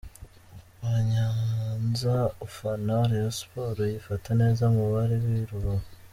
[0.83, 2.15] Wanyanza
[2.47, 5.87] ufana Rayon Sports yifata neza mu bali b'i Rubavu.